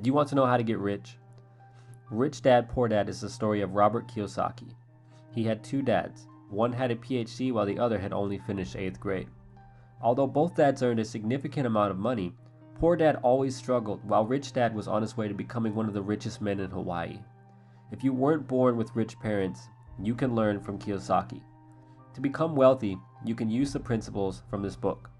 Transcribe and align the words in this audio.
Do 0.00 0.06
you 0.06 0.14
want 0.14 0.28
to 0.28 0.36
know 0.36 0.46
how 0.46 0.56
to 0.56 0.62
get 0.62 0.78
rich? 0.78 1.16
Rich 2.08 2.42
Dad 2.42 2.68
Poor 2.68 2.86
Dad 2.86 3.08
is 3.08 3.20
the 3.20 3.28
story 3.28 3.62
of 3.62 3.74
Robert 3.74 4.06
Kiyosaki. 4.06 4.76
He 5.34 5.42
had 5.42 5.64
two 5.64 5.82
dads. 5.82 6.28
One 6.50 6.72
had 6.72 6.92
a 6.92 6.96
PhD 6.96 7.52
while 7.52 7.66
the 7.66 7.80
other 7.80 7.98
had 7.98 8.12
only 8.12 8.38
finished 8.38 8.76
8th 8.76 9.00
grade. 9.00 9.28
Although 10.00 10.28
both 10.28 10.54
dads 10.54 10.84
earned 10.84 11.00
a 11.00 11.04
significant 11.04 11.66
amount 11.66 11.90
of 11.90 11.98
money, 11.98 12.32
Poor 12.78 12.94
Dad 12.94 13.16
always 13.24 13.56
struggled 13.56 14.04
while 14.04 14.24
Rich 14.24 14.52
Dad 14.52 14.72
was 14.72 14.86
on 14.86 15.02
his 15.02 15.16
way 15.16 15.26
to 15.26 15.34
becoming 15.34 15.74
one 15.74 15.88
of 15.88 15.94
the 15.94 16.02
richest 16.02 16.40
men 16.40 16.60
in 16.60 16.70
Hawaii. 16.70 17.18
If 17.90 18.04
you 18.04 18.12
weren't 18.12 18.46
born 18.46 18.76
with 18.76 18.94
rich 18.94 19.18
parents, 19.18 19.68
you 20.00 20.14
can 20.14 20.36
learn 20.36 20.60
from 20.60 20.78
Kiyosaki. 20.78 21.42
To 22.14 22.20
become 22.20 22.54
wealthy, 22.54 22.96
you 23.24 23.34
can 23.34 23.50
use 23.50 23.72
the 23.72 23.80
principles 23.80 24.44
from 24.48 24.62
this 24.62 24.76
book. 24.76 25.10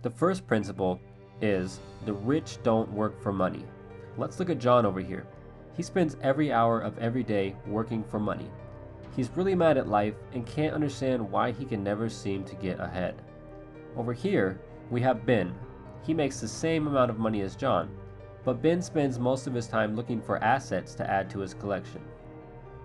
The 0.00 0.10
first 0.10 0.46
principle 0.46 0.98
is 1.42 1.80
the 2.06 2.14
rich 2.14 2.56
don't 2.62 2.90
work 2.92 3.20
for 3.22 3.30
money. 3.30 3.64
Let's 4.18 4.38
look 4.38 4.48
at 4.50 4.58
John 4.58 4.86
over 4.86 5.00
here. 5.00 5.26
He 5.76 5.82
spends 5.82 6.16
every 6.22 6.50
hour 6.50 6.80
of 6.80 6.98
every 6.98 7.22
day 7.22 7.54
working 7.66 8.02
for 8.02 8.18
money. 8.18 8.50
He's 9.14 9.30
really 9.36 9.54
mad 9.54 9.76
at 9.76 9.88
life 9.88 10.14
and 10.32 10.46
can't 10.46 10.74
understand 10.74 11.30
why 11.30 11.52
he 11.52 11.64
can 11.64 11.84
never 11.84 12.08
seem 12.08 12.44
to 12.44 12.54
get 12.56 12.80
ahead. 12.80 13.20
Over 13.96 14.12
here, 14.12 14.60
we 14.90 15.00
have 15.02 15.26
Ben. 15.26 15.54
He 16.02 16.14
makes 16.14 16.40
the 16.40 16.48
same 16.48 16.86
amount 16.86 17.10
of 17.10 17.18
money 17.18 17.42
as 17.42 17.56
John, 17.56 17.90
but 18.44 18.62
Ben 18.62 18.80
spends 18.80 19.18
most 19.18 19.46
of 19.46 19.54
his 19.54 19.66
time 19.66 19.96
looking 19.96 20.22
for 20.22 20.42
assets 20.42 20.94
to 20.94 21.10
add 21.10 21.28
to 21.30 21.40
his 21.40 21.52
collection. 21.52 22.00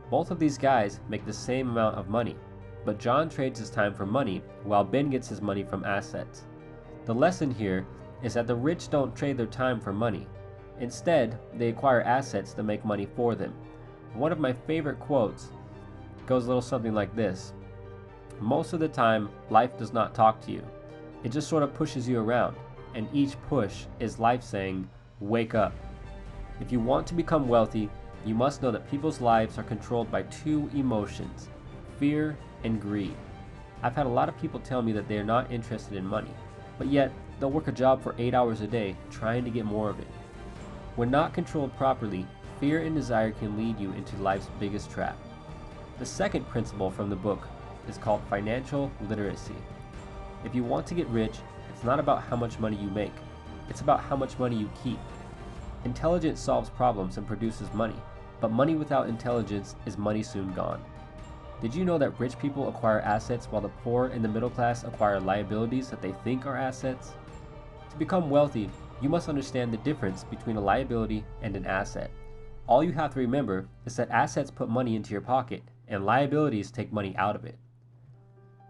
Both 0.09 0.31
of 0.31 0.39
these 0.39 0.57
guys 0.57 0.99
make 1.07 1.25
the 1.25 1.31
same 1.31 1.69
amount 1.69 1.95
of 1.95 2.09
money, 2.09 2.35
but 2.83 2.97
John 2.97 3.29
trades 3.29 3.59
his 3.59 3.69
time 3.69 3.93
for 3.93 4.05
money 4.05 4.41
while 4.63 4.83
Ben 4.83 5.09
gets 5.09 5.29
his 5.29 5.41
money 5.41 5.63
from 5.63 5.85
assets. 5.85 6.45
The 7.05 7.13
lesson 7.13 7.51
here 7.51 7.85
is 8.21 8.33
that 8.33 8.47
the 8.47 8.55
rich 8.55 8.89
don't 8.89 9.15
trade 9.15 9.37
their 9.37 9.45
time 9.45 9.79
for 9.79 9.93
money. 9.93 10.27
Instead, 10.81 11.37
they 11.53 11.69
acquire 11.69 12.01
assets 12.01 12.53
to 12.53 12.63
make 12.63 12.83
money 12.83 13.07
for 13.15 13.35
them. 13.35 13.53
One 14.15 14.31
of 14.31 14.39
my 14.39 14.51
favorite 14.51 14.99
quotes 14.99 15.51
goes 16.25 16.45
a 16.45 16.47
little 16.47 16.61
something 16.61 16.93
like 16.93 17.15
this 17.15 17.53
Most 18.39 18.73
of 18.73 18.79
the 18.79 18.87
time, 18.87 19.29
life 19.49 19.77
does 19.77 19.93
not 19.93 20.15
talk 20.15 20.41
to 20.41 20.51
you, 20.51 20.63
it 21.23 21.29
just 21.29 21.47
sort 21.47 21.61
of 21.61 21.73
pushes 21.75 22.09
you 22.09 22.19
around, 22.19 22.55
and 22.95 23.07
each 23.13 23.39
push 23.47 23.85
is 23.99 24.19
life 24.19 24.41
saying, 24.41 24.89
Wake 25.19 25.53
up. 25.53 25.73
If 26.59 26.71
you 26.71 26.79
want 26.79 27.05
to 27.07 27.13
become 27.13 27.47
wealthy, 27.47 27.87
you 28.25 28.33
must 28.33 28.63
know 28.63 28.71
that 28.71 28.89
people's 28.89 29.21
lives 29.21 29.59
are 29.59 29.63
controlled 29.63 30.11
by 30.11 30.23
two 30.23 30.69
emotions 30.73 31.49
fear 31.99 32.35
and 32.63 32.81
greed. 32.81 33.15
I've 33.83 33.95
had 33.95 34.07
a 34.07 34.09
lot 34.09 34.29
of 34.29 34.37
people 34.39 34.59
tell 34.59 34.81
me 34.81 34.91
that 34.93 35.07
they 35.07 35.19
are 35.19 35.23
not 35.23 35.51
interested 35.51 35.95
in 35.95 36.05
money, 36.05 36.33
but 36.79 36.87
yet 36.87 37.11
they'll 37.39 37.51
work 37.51 37.67
a 37.67 37.71
job 37.71 38.01
for 38.01 38.15
8 38.17 38.33
hours 38.33 38.61
a 38.61 38.67
day 38.67 38.95
trying 39.11 39.43
to 39.43 39.51
get 39.51 39.65
more 39.65 39.91
of 39.91 39.99
it. 39.99 40.07
When 40.97 41.09
not 41.09 41.33
controlled 41.33 41.75
properly, 41.77 42.27
fear 42.59 42.81
and 42.81 42.93
desire 42.93 43.31
can 43.31 43.57
lead 43.57 43.79
you 43.79 43.93
into 43.93 44.17
life's 44.17 44.49
biggest 44.59 44.91
trap. 44.91 45.17
The 45.99 46.05
second 46.05 46.47
principle 46.49 46.91
from 46.91 47.09
the 47.09 47.15
book 47.15 47.47
is 47.87 47.97
called 47.97 48.21
financial 48.29 48.91
literacy. 49.07 49.55
If 50.43 50.53
you 50.53 50.65
want 50.65 50.85
to 50.87 50.93
get 50.93 51.07
rich, 51.07 51.37
it's 51.73 51.85
not 51.85 51.99
about 51.99 52.23
how 52.23 52.35
much 52.35 52.59
money 52.59 52.75
you 52.75 52.89
make, 52.89 53.13
it's 53.69 53.79
about 53.79 54.01
how 54.01 54.17
much 54.17 54.37
money 54.37 54.57
you 54.57 54.69
keep. 54.83 54.99
Intelligence 55.85 56.41
solves 56.41 56.69
problems 56.69 57.17
and 57.17 57.25
produces 57.25 57.73
money, 57.73 57.95
but 58.41 58.51
money 58.51 58.75
without 58.75 59.07
intelligence 59.07 59.75
is 59.85 59.97
money 59.97 60.21
soon 60.21 60.51
gone. 60.53 60.83
Did 61.61 61.73
you 61.73 61.85
know 61.85 61.99
that 61.99 62.19
rich 62.19 62.37
people 62.37 62.67
acquire 62.67 62.99
assets 62.99 63.45
while 63.45 63.61
the 63.61 63.69
poor 63.69 64.07
and 64.07 64.25
the 64.25 64.29
middle 64.29 64.49
class 64.49 64.83
acquire 64.83 65.21
liabilities 65.21 65.89
that 65.89 66.01
they 66.01 66.11
think 66.25 66.45
are 66.45 66.57
assets? 66.57 67.13
To 67.91 67.97
become 67.97 68.29
wealthy, 68.29 68.69
you 69.01 69.09
must 69.09 69.29
understand 69.29 69.73
the 69.73 69.77
difference 69.77 70.23
between 70.23 70.57
a 70.57 70.61
liability 70.61 71.25
and 71.41 71.55
an 71.55 71.65
asset. 71.65 72.11
All 72.67 72.83
you 72.83 72.91
have 72.91 73.13
to 73.13 73.19
remember 73.19 73.67
is 73.85 73.95
that 73.95 74.09
assets 74.11 74.51
put 74.51 74.69
money 74.69 74.95
into 74.95 75.11
your 75.11 75.21
pocket 75.21 75.63
and 75.87 76.05
liabilities 76.05 76.71
take 76.71 76.93
money 76.93 77.15
out 77.17 77.35
of 77.35 77.43
it. 77.43 77.57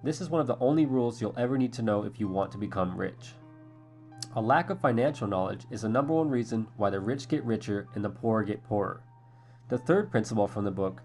This 0.03 0.21
is 0.21 0.29
one 0.29 0.41
of 0.41 0.47
the 0.47 0.57
only 0.59 0.85
rules 0.85 1.21
you'll 1.21 1.37
ever 1.37 1.57
need 1.57 1.73
to 1.73 1.83
know 1.83 2.03
if 2.03 2.19
you 2.19 2.27
want 2.27 2.51
to 2.53 2.57
become 2.57 2.97
rich. 2.97 3.33
A 4.35 4.41
lack 4.41 4.69
of 4.69 4.79
financial 4.79 5.27
knowledge 5.27 5.65
is 5.69 5.81
the 5.81 5.89
number 5.89 6.13
one 6.13 6.29
reason 6.29 6.65
why 6.77 6.89
the 6.89 6.99
rich 6.99 7.27
get 7.27 7.43
richer 7.43 7.87
and 7.93 8.03
the 8.03 8.09
poor 8.09 8.41
get 8.43 8.63
poorer. 8.63 9.03
The 9.67 9.77
third 9.77 10.09
principle 10.09 10.47
from 10.47 10.63
the 10.63 10.71
book 10.71 11.01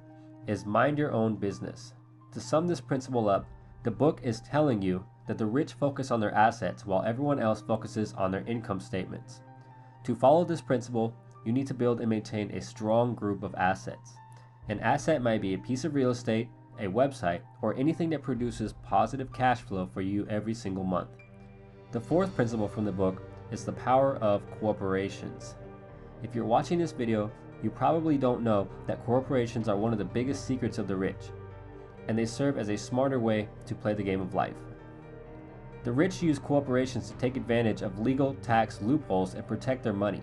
is 0.47 0.65
mind 0.65 0.97
your 0.97 1.13
own 1.13 1.37
business. 1.37 1.93
To 2.33 2.41
sum 2.41 2.67
this 2.67 2.81
principle 2.81 3.29
up, 3.29 3.47
the 3.87 3.91
book 3.93 4.19
is 4.25 4.41
telling 4.41 4.83
you 4.83 5.05
that 5.29 5.39
the 5.39 5.47
rich 5.47 5.75
focus 5.75 6.11
on 6.11 6.19
their 6.19 6.35
assets 6.35 6.85
while 6.85 7.05
everyone 7.05 7.39
else 7.39 7.61
focuses 7.61 8.13
on 8.15 8.33
their 8.33 8.45
income 8.49 8.81
statements. 8.81 9.43
To 10.03 10.17
follow 10.17 10.45
this 10.45 10.61
principle, 10.61 11.15
you 11.45 11.53
need 11.53 11.69
to 11.69 11.75
build 11.75 12.01
and 12.01 12.11
maintain 12.11 12.51
a 12.51 12.61
strong 12.61 13.15
group 13.15 13.45
of 13.45 13.55
assets. 13.55 14.15
An 14.69 14.81
asset 14.81 15.23
might 15.23 15.41
be 15.41 15.55
a 15.55 15.59
piece 15.59 15.85
of 15.85 15.95
real 15.95 16.11
estate, 16.11 16.49
a 16.81 16.87
website, 16.87 17.43
or 17.63 17.77
anything 17.77 18.11
that 18.11 18.25
produces 18.25 18.73
positive 18.83 19.33
cash 19.33 19.61
flow 19.61 19.89
for 19.95 20.01
you 20.01 20.27
every 20.29 20.53
single 20.53 20.83
month. 20.83 21.11
The 21.93 22.01
fourth 22.01 22.35
principle 22.35 22.67
from 22.67 22.87
the 22.87 22.91
book 22.91 23.23
is 23.53 23.65
the 23.65 23.71
power 23.71 24.17
of 24.17 24.43
corporations. 24.59 25.55
If 26.25 26.35
you're 26.35 26.45
watching 26.45 26.81
this 26.81 26.91
video, 26.91 27.31
you 27.63 27.71
probably 27.71 28.19
don't 28.19 28.43
know 28.43 28.67
that 28.89 29.07
corporations 29.07 29.69
are 29.69 29.77
one 29.77 29.93
of 29.93 29.99
the 29.99 30.05
biggest 30.05 30.45
secrets 30.45 30.79
of 30.79 30.89
the 30.89 30.97
rich, 30.97 31.31
and 32.09 32.19
they 32.19 32.27
serve 32.27 32.59
as 32.59 32.69
a 32.69 32.77
smarter 32.77 33.19
way 33.19 33.49
to 33.67 33.75
play 33.75 33.95
the 33.95 34.03
game 34.03 34.21
of 34.21 34.35
life. 34.35 34.57
The 35.85 35.93
rich 35.93 36.23
use 36.23 36.39
corporations 36.39 37.11
to 37.11 37.17
take 37.17 37.37
advantage 37.37 37.83
of 37.83 38.01
legal 38.01 38.35
tax 38.43 38.81
loopholes 38.83 39.35
and 39.35 39.47
protect 39.47 39.83
their 39.83 39.93
money. 39.93 40.23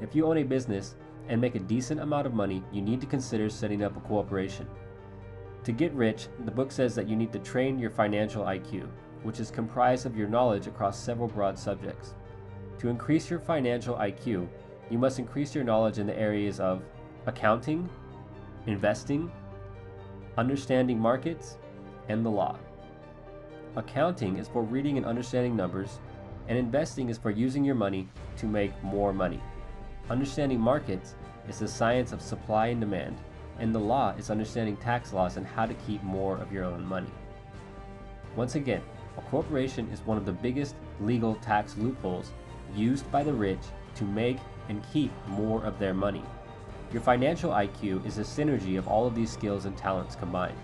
If 0.00 0.14
you 0.14 0.26
own 0.26 0.38
a 0.38 0.42
business 0.42 0.96
and 1.28 1.40
make 1.40 1.54
a 1.54 1.60
decent 1.60 2.00
amount 2.00 2.26
of 2.26 2.34
money, 2.34 2.62
you 2.72 2.82
need 2.82 3.00
to 3.00 3.06
consider 3.06 3.48
setting 3.48 3.82
up 3.82 3.96
a 3.96 4.00
corporation. 4.00 4.66
To 5.64 5.72
get 5.72 5.92
rich, 5.94 6.28
the 6.44 6.50
book 6.50 6.70
says 6.70 6.94
that 6.94 7.08
you 7.08 7.16
need 7.16 7.32
to 7.32 7.38
train 7.38 7.78
your 7.78 7.90
financial 7.90 8.44
IQ, 8.44 8.88
which 9.22 9.40
is 9.40 9.50
comprised 9.50 10.04
of 10.04 10.16
your 10.16 10.28
knowledge 10.28 10.66
across 10.66 10.98
several 10.98 11.28
broad 11.28 11.58
subjects. 11.58 12.14
To 12.78 12.88
increase 12.88 13.30
your 13.30 13.38
financial 13.38 13.96
IQ, 13.96 14.46
you 14.90 14.98
must 14.98 15.18
increase 15.18 15.54
your 15.54 15.64
knowledge 15.64 15.98
in 15.98 16.06
the 16.06 16.18
areas 16.18 16.60
of 16.60 16.82
accounting, 17.26 17.88
investing, 18.66 19.30
understanding 20.36 20.98
markets, 20.98 21.56
and 22.08 22.24
the 22.24 22.30
law. 22.30 22.56
Accounting 23.76 24.36
is 24.38 24.48
for 24.48 24.62
reading 24.62 24.96
and 24.96 25.06
understanding 25.06 25.56
numbers, 25.56 25.98
and 26.48 26.58
investing 26.58 27.08
is 27.08 27.18
for 27.18 27.30
using 27.30 27.64
your 27.64 27.74
money 27.74 28.08
to 28.36 28.46
make 28.46 28.70
more 28.82 29.12
money. 29.12 29.40
Understanding 30.10 30.60
markets 30.60 31.14
is 31.48 31.58
the 31.58 31.68
science 31.68 32.12
of 32.12 32.20
supply 32.20 32.68
and 32.68 32.80
demand, 32.80 33.16
and 33.58 33.74
the 33.74 33.80
law 33.80 34.14
is 34.18 34.30
understanding 34.30 34.76
tax 34.76 35.12
laws 35.12 35.36
and 35.36 35.46
how 35.46 35.66
to 35.66 35.74
keep 35.86 36.02
more 36.02 36.36
of 36.38 36.52
your 36.52 36.64
own 36.64 36.84
money. 36.84 37.10
Once 38.36 38.56
again, 38.56 38.82
a 39.16 39.22
corporation 39.22 39.88
is 39.92 40.00
one 40.00 40.18
of 40.18 40.26
the 40.26 40.32
biggest 40.32 40.74
legal 41.00 41.36
tax 41.36 41.76
loopholes 41.78 42.32
used 42.74 43.10
by 43.12 43.22
the 43.22 43.32
rich 43.32 43.60
to 43.94 44.04
make 44.04 44.38
and 44.68 44.82
keep 44.92 45.12
more 45.28 45.64
of 45.64 45.78
their 45.78 45.94
money. 45.94 46.24
Your 46.92 47.02
financial 47.02 47.50
IQ 47.50 48.06
is 48.06 48.18
a 48.18 48.22
synergy 48.22 48.78
of 48.78 48.86
all 48.86 49.06
of 49.06 49.14
these 49.14 49.32
skills 49.32 49.64
and 49.64 49.76
talents 49.76 50.14
combined. 50.14 50.56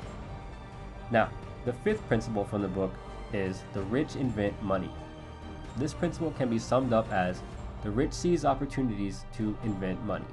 Now, 1.10 1.28
the 1.64 1.72
fifth 1.72 2.06
principle 2.06 2.44
from 2.44 2.62
the 2.62 2.69
book 2.69 2.92
is 3.32 3.62
the 3.72 3.82
rich 3.82 4.16
invent 4.16 4.60
money. 4.62 4.91
This 5.76 5.94
principle 5.94 6.32
can 6.32 6.48
be 6.48 6.58
summed 6.58 6.92
up 6.92 7.10
as 7.12 7.42
the 7.82 7.91
rich 7.91 8.12
sees 8.12 8.44
opportunities 8.44 9.25
to 9.36 9.56
invent 9.64 10.04
money. 10.04 10.26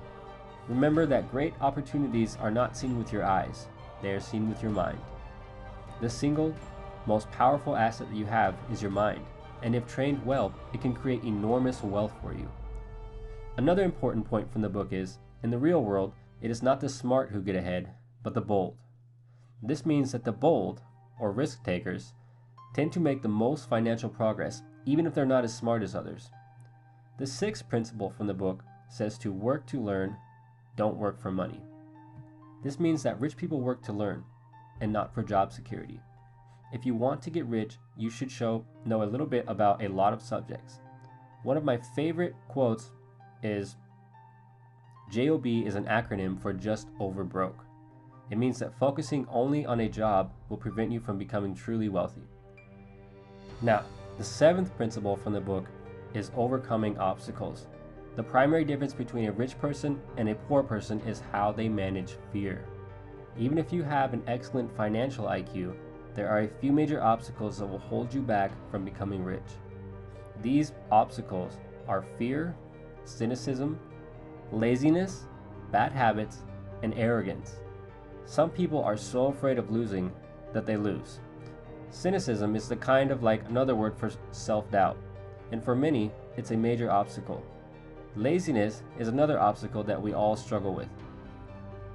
Remember 0.67 1.05
that 1.05 1.31
great 1.31 1.53
opportunities 1.61 2.37
are 2.41 2.51
not 2.51 2.75
seen 2.75 2.97
with 2.97 3.13
your 3.13 3.23
eyes, 3.23 3.67
they 4.01 4.11
are 4.11 4.19
seen 4.19 4.49
with 4.49 4.61
your 4.61 4.71
mind. 4.71 4.99
The 6.01 6.09
single 6.09 6.53
most 7.05 7.31
powerful 7.31 7.75
asset 7.75 8.09
that 8.09 8.17
you 8.17 8.25
have 8.25 8.55
is 8.71 8.81
your 8.81 8.91
mind, 8.91 9.25
and 9.63 9.75
if 9.75 9.87
trained 9.87 10.23
well, 10.25 10.53
it 10.73 10.81
can 10.81 10.93
create 10.93 11.23
enormous 11.23 11.81
wealth 11.81 12.13
for 12.21 12.33
you. 12.33 12.49
Another 13.55 13.83
important 13.83 14.27
point 14.29 14.51
from 14.51 14.61
the 14.61 14.69
book 14.69 14.91
is 14.91 15.19
in 15.47 15.51
the 15.51 15.57
real 15.57 15.81
world, 15.81 16.11
it 16.41 16.51
is 16.51 16.61
not 16.61 16.81
the 16.81 16.89
smart 16.89 17.29
who 17.29 17.41
get 17.41 17.55
ahead, 17.55 17.93
but 18.21 18.33
the 18.33 18.41
bold. 18.41 18.75
This 19.63 19.85
means 19.85 20.11
that 20.11 20.25
the 20.25 20.31
bold, 20.33 20.81
or 21.21 21.31
risk 21.31 21.63
takers, 21.63 22.11
tend 22.73 22.91
to 22.91 22.99
make 22.99 23.21
the 23.21 23.29
most 23.29 23.69
financial 23.69 24.09
progress, 24.09 24.61
even 24.85 25.07
if 25.07 25.13
they're 25.13 25.25
not 25.25 25.45
as 25.45 25.55
smart 25.55 25.83
as 25.83 25.95
others. 25.95 26.31
The 27.17 27.25
sixth 27.25 27.69
principle 27.69 28.09
from 28.09 28.27
the 28.27 28.33
book 28.33 28.61
says 28.89 29.17
to 29.19 29.31
work 29.31 29.65
to 29.67 29.81
learn, 29.81 30.17
don't 30.75 30.97
work 30.97 31.17
for 31.17 31.31
money. 31.31 31.61
This 32.61 32.77
means 32.77 33.01
that 33.03 33.21
rich 33.21 33.37
people 33.37 33.61
work 33.61 33.81
to 33.83 33.93
learn 33.93 34.25
and 34.81 34.91
not 34.91 35.13
for 35.13 35.23
job 35.23 35.53
security. 35.53 36.01
If 36.73 36.85
you 36.85 36.93
want 36.93 37.21
to 37.21 37.29
get 37.29 37.45
rich, 37.45 37.77
you 37.95 38.09
should 38.09 38.29
show 38.29 38.65
know 38.83 39.01
a 39.01 39.05
little 39.05 39.25
bit 39.25 39.45
about 39.47 39.81
a 39.81 39.87
lot 39.87 40.11
of 40.11 40.21
subjects. 40.21 40.81
One 41.43 41.55
of 41.55 41.63
my 41.63 41.77
favorite 41.77 42.35
quotes 42.49 42.91
is 43.41 43.77
JOB 45.09 45.45
is 45.45 45.75
an 45.75 45.85
acronym 45.85 46.39
for 46.41 46.51
just 46.51 46.89
over 46.99 47.23
broke. 47.23 47.63
It 48.29 48.37
means 48.37 48.59
that 48.59 48.77
focusing 48.77 49.25
only 49.29 49.65
on 49.65 49.79
a 49.79 49.89
job 49.89 50.33
will 50.49 50.57
prevent 50.57 50.91
you 50.91 50.99
from 50.99 51.17
becoming 51.17 51.55
truly 51.55 51.87
wealthy. 51.87 52.23
Now, 53.61 53.83
the 54.17 54.23
seventh 54.23 54.75
principle 54.75 55.15
from 55.15 55.33
the 55.33 55.39
book 55.39 55.65
is 56.13 56.31
overcoming 56.35 56.97
obstacles. 56.97 57.67
The 58.15 58.23
primary 58.23 58.65
difference 58.65 58.93
between 58.93 59.29
a 59.29 59.31
rich 59.31 59.57
person 59.59 60.01
and 60.17 60.29
a 60.29 60.35
poor 60.35 60.63
person 60.63 60.99
is 61.01 61.21
how 61.31 61.51
they 61.51 61.69
manage 61.69 62.17
fear. 62.33 62.65
Even 63.37 63.57
if 63.57 63.71
you 63.71 63.83
have 63.83 64.13
an 64.13 64.23
excellent 64.27 64.75
financial 64.75 65.25
IQ, 65.25 65.75
there 66.15 66.27
are 66.27 66.41
a 66.41 66.47
few 66.47 66.71
major 66.71 67.01
obstacles 67.01 67.59
that 67.59 67.67
will 67.67 67.77
hold 67.77 68.13
you 68.13 68.21
back 68.21 68.51
from 68.71 68.83
becoming 68.83 69.23
rich. 69.23 69.51
These 70.41 70.73
obstacles 70.91 71.57
are 71.87 72.05
fear, 72.17 72.55
cynicism, 73.05 73.79
laziness, 74.51 75.25
bad 75.71 75.91
habits, 75.91 76.43
and 76.83 76.93
arrogance. 76.95 77.57
Some 78.25 78.49
people 78.49 78.83
are 78.83 78.97
so 78.97 79.27
afraid 79.27 79.57
of 79.57 79.71
losing 79.71 80.11
that 80.53 80.65
they 80.65 80.77
lose. 80.77 81.19
Cynicism 81.89 82.55
is 82.55 82.67
the 82.67 82.75
kind 82.75 83.11
of 83.11 83.23
like 83.23 83.47
another 83.47 83.75
word 83.75 83.97
for 83.97 84.11
self 84.31 84.69
doubt, 84.71 84.97
and 85.51 85.63
for 85.63 85.75
many, 85.75 86.11
it's 86.35 86.51
a 86.51 86.57
major 86.57 86.91
obstacle. 86.91 87.43
Laziness 88.15 88.83
is 88.99 89.07
another 89.07 89.39
obstacle 89.39 89.83
that 89.83 90.01
we 90.01 90.13
all 90.13 90.35
struggle 90.35 90.73
with. 90.73 90.89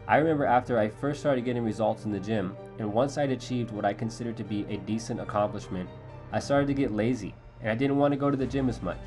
I 0.08 0.16
remember 0.16 0.44
after 0.44 0.78
I 0.78 0.88
first 0.88 1.20
started 1.20 1.44
getting 1.44 1.64
results 1.64 2.04
in 2.04 2.12
the 2.12 2.18
gym, 2.18 2.56
and 2.78 2.92
once 2.92 3.18
I'd 3.18 3.30
achieved 3.30 3.70
what 3.70 3.84
I 3.84 3.92
considered 3.92 4.36
to 4.38 4.44
be 4.44 4.64
a 4.68 4.78
decent 4.78 5.20
accomplishment, 5.20 5.88
I 6.32 6.40
started 6.40 6.66
to 6.68 6.74
get 6.74 6.92
lazy, 6.92 7.34
and 7.60 7.70
I 7.70 7.74
didn't 7.74 7.98
want 7.98 8.12
to 8.12 8.18
go 8.18 8.30
to 8.30 8.36
the 8.36 8.46
gym 8.46 8.68
as 8.68 8.82
much. 8.82 8.98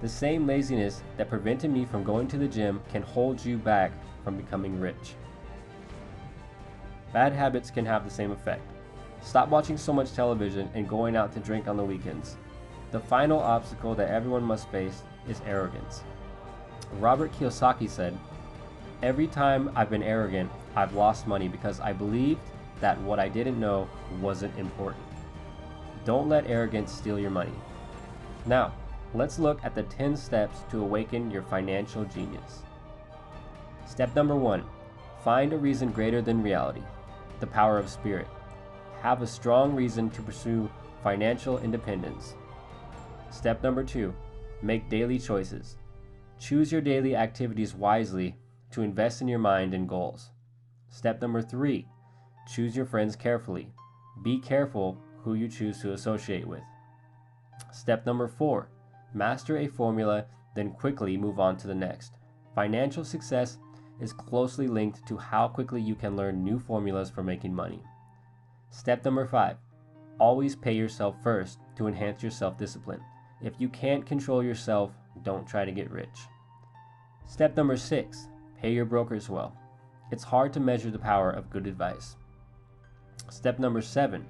The 0.00 0.08
same 0.08 0.46
laziness 0.46 1.02
that 1.16 1.28
prevented 1.28 1.70
me 1.70 1.84
from 1.84 2.04
going 2.04 2.26
to 2.28 2.38
the 2.38 2.48
gym 2.48 2.80
can 2.90 3.02
hold 3.02 3.44
you 3.44 3.58
back 3.58 3.92
from 4.24 4.36
becoming 4.36 4.80
rich. 4.80 5.14
Bad 7.12 7.32
habits 7.32 7.70
can 7.70 7.84
have 7.84 8.04
the 8.04 8.10
same 8.10 8.30
effect. 8.30 8.62
Stop 9.22 9.48
watching 9.48 9.76
so 9.76 9.92
much 9.92 10.14
television 10.14 10.70
and 10.74 10.88
going 10.88 11.16
out 11.16 11.32
to 11.34 11.40
drink 11.40 11.68
on 11.68 11.76
the 11.76 11.84
weekends. 11.84 12.36
The 12.92 13.00
final 13.00 13.38
obstacle 13.38 13.94
that 13.96 14.08
everyone 14.08 14.42
must 14.42 14.68
face 14.70 15.02
is 15.28 15.42
arrogance. 15.46 16.02
Robert 16.98 17.32
Kiyosaki 17.32 17.88
said, 17.88 18.16
Every 19.02 19.26
time 19.26 19.70
I've 19.76 19.90
been 19.90 20.02
arrogant, 20.02 20.50
I've 20.76 20.94
lost 20.94 21.26
money 21.26 21.48
because 21.48 21.80
I 21.80 21.92
believed 21.92 22.40
that 22.80 23.00
what 23.02 23.18
I 23.18 23.28
didn't 23.28 23.60
know 23.60 23.88
wasn't 24.20 24.58
important. 24.58 25.04
Don't 26.04 26.28
let 26.28 26.48
arrogance 26.48 26.90
steal 26.90 27.18
your 27.18 27.30
money. 27.30 27.52
Now, 28.46 28.72
let's 29.14 29.38
look 29.38 29.60
at 29.64 29.74
the 29.74 29.82
10 29.84 30.16
steps 30.16 30.60
to 30.70 30.80
awaken 30.80 31.30
your 31.30 31.42
financial 31.42 32.04
genius. 32.04 32.62
Step 33.86 34.14
number 34.14 34.36
one 34.36 34.64
find 35.24 35.52
a 35.52 35.58
reason 35.58 35.90
greater 35.90 36.22
than 36.22 36.42
reality 36.42 36.82
the 37.40 37.46
power 37.46 37.78
of 37.78 37.88
spirit. 37.88 38.28
Have 39.00 39.22
a 39.22 39.26
strong 39.26 39.74
reason 39.74 40.10
to 40.10 40.22
pursue 40.22 40.70
financial 41.02 41.58
independence. 41.58 42.34
Step 43.30 43.62
number 43.62 43.82
two 43.82 44.14
make 44.62 44.90
daily 44.90 45.18
choices. 45.18 45.76
Choose 46.38 46.70
your 46.70 46.80
daily 46.80 47.16
activities 47.16 47.74
wisely 47.74 48.36
to 48.70 48.82
invest 48.82 49.20
in 49.22 49.28
your 49.28 49.38
mind 49.38 49.74
and 49.74 49.88
goals. 49.88 50.30
Step 50.90 51.20
number 51.20 51.42
three 51.42 51.86
choose 52.46 52.74
your 52.76 52.86
friends 52.86 53.16
carefully. 53.16 53.72
Be 54.22 54.38
careful 54.38 54.98
who 55.22 55.34
you 55.34 55.48
choose 55.48 55.80
to 55.80 55.92
associate 55.92 56.46
with. 56.46 56.62
Step 57.72 58.04
number 58.06 58.28
four 58.28 58.68
master 59.14 59.58
a 59.58 59.68
formula, 59.68 60.26
then 60.54 60.72
quickly 60.72 61.16
move 61.16 61.38
on 61.38 61.56
to 61.58 61.66
the 61.66 61.74
next. 61.74 62.14
Financial 62.54 63.04
success 63.04 63.58
is 64.00 64.12
closely 64.12 64.66
linked 64.66 65.06
to 65.06 65.16
how 65.16 65.48
quickly 65.48 65.80
you 65.80 65.94
can 65.94 66.16
learn 66.16 66.42
new 66.42 66.58
formulas 66.58 67.10
for 67.10 67.22
making 67.22 67.54
money. 67.54 67.82
Step 68.70 69.04
number 69.04 69.26
five 69.26 69.56
always 70.18 70.54
pay 70.54 70.72
yourself 70.72 71.16
first 71.22 71.58
to 71.76 71.86
enhance 71.86 72.22
your 72.22 72.30
self 72.30 72.58
discipline. 72.58 73.00
If 73.42 73.54
you 73.58 73.68
can't 73.68 74.06
control 74.06 74.42
yourself, 74.42 74.92
don't 75.22 75.48
try 75.48 75.64
to 75.64 75.72
get 75.72 75.90
rich. 75.90 76.28
Step 77.26 77.56
number 77.56 77.76
six 77.76 78.28
pay 78.60 78.72
your 78.72 78.84
brokers 78.84 79.30
well. 79.30 79.56
It's 80.12 80.24
hard 80.24 80.52
to 80.52 80.60
measure 80.60 80.90
the 80.90 80.98
power 80.98 81.30
of 81.30 81.50
good 81.50 81.66
advice. 81.66 82.16
Step 83.30 83.58
number 83.58 83.80
seven 83.80 84.26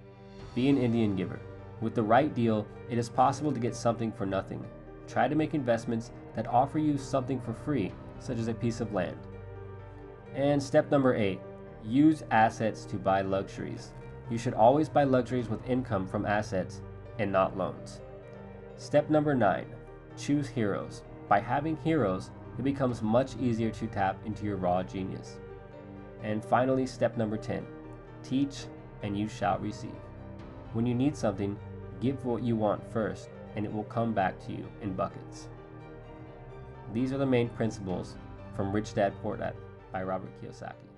be 0.55 0.69
an 0.69 0.79
Indian 0.79 1.17
giver. 1.17 1.41
With 1.81 1.95
the 1.95 2.03
right 2.03 2.35
deal, 2.35 2.67
it 2.89 2.99
is 2.99 3.09
possible 3.09 3.53
to 3.53 3.61
get 3.61 3.75
something 3.75 4.13
for 4.13 4.27
nothing. 4.27 4.65
Try 5.09 5.29
to 5.29 5.35
make 5.35 5.55
investments 5.55 6.13
that 6.37 6.47
offer 6.47 6.79
you 6.79 6.99
something 6.99 7.41
for 7.41 7.55
free, 7.55 7.93
such 8.19 8.39
as 8.39 8.49
a 8.49 8.55
piece 8.55 8.81
of 8.81 8.93
land. 8.93 9.17
And 10.35 10.63
step 10.63 10.91
number 10.91 11.15
eight 11.15 11.41
use 11.85 12.23
assets 12.31 12.85
to 12.85 12.97
buy 12.97 13.23
luxuries. 13.23 13.93
You 14.31 14.39
should 14.39 14.55
always 14.55 14.89
buy 14.89 15.05
luxuries 15.05 15.49
with 15.49 15.69
income 15.69 16.07
from 16.07 16.27
assets 16.27 16.83
and 17.19 17.33
not 17.33 17.57
loans. 17.57 18.01
Step 18.77 19.11
number 19.11 19.35
nine 19.35 19.67
choose 20.17 20.49
heroes. 20.49 21.03
By 21.29 21.41
having 21.41 21.77
heroes, 21.77 22.31
it 22.59 22.63
becomes 22.63 23.01
much 23.01 23.37
easier 23.37 23.71
to 23.71 23.87
tap 23.87 24.19
into 24.27 24.45
your 24.45 24.57
raw 24.57 24.83
genius. 24.83 25.39
And 26.23 26.45
finally, 26.45 26.87
step 26.87 27.17
number 27.17 27.37
10 27.37 27.67
teach 28.23 28.67
and 29.03 29.19
you 29.19 29.27
shall 29.29 29.59
receive. 29.59 29.97
When 30.75 30.85
you 30.85 30.95
need 30.95 31.17
something, 31.17 31.59
give 32.01 32.25
what 32.25 32.43
you 32.43 32.57
want 32.57 32.83
first, 32.93 33.29
and 33.57 33.65
it 33.65 33.73
will 33.73 33.85
come 33.85 34.13
back 34.13 34.39
to 34.47 34.53
you 34.53 34.67
in 34.83 34.95
buckets. 34.95 35.49
These 36.93 37.13
are 37.13 37.19
the 37.19 37.27
main 37.27 37.49
principles 37.51 38.17
from 38.57 38.73
Rich 38.73 38.95
Dad 38.95 39.13
Poor 39.23 39.37
Dad 39.37 39.55
by 39.93 40.03
Robert 40.03 40.31
Kiyosaki. 40.43 40.90